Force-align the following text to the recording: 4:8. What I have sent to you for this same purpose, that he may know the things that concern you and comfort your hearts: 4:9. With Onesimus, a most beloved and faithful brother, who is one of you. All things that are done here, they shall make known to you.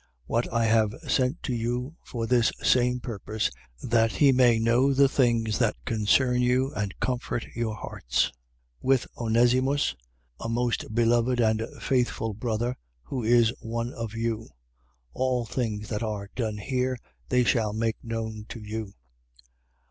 4:8. 0.01 0.07
What 0.25 0.51
I 0.51 0.65
have 0.65 0.95
sent 1.07 1.43
to 1.43 1.53
you 1.53 1.95
for 2.03 2.25
this 2.25 2.51
same 2.63 2.99
purpose, 3.01 3.51
that 3.83 4.13
he 4.13 4.31
may 4.31 4.57
know 4.57 4.95
the 4.95 5.07
things 5.07 5.59
that 5.59 5.75
concern 5.85 6.41
you 6.41 6.73
and 6.73 6.99
comfort 6.99 7.45
your 7.55 7.75
hearts: 7.75 8.25
4:9. 8.25 8.31
With 8.81 9.07
Onesimus, 9.19 9.95
a 10.39 10.49
most 10.49 10.91
beloved 10.95 11.39
and 11.39 11.63
faithful 11.79 12.33
brother, 12.33 12.75
who 13.03 13.23
is 13.23 13.53
one 13.59 13.93
of 13.93 14.15
you. 14.15 14.49
All 15.13 15.45
things 15.45 15.89
that 15.89 16.01
are 16.01 16.31
done 16.35 16.57
here, 16.57 16.97
they 17.29 17.43
shall 17.43 17.71
make 17.71 17.97
known 18.03 18.47
to 18.49 18.59
you. 18.59 18.93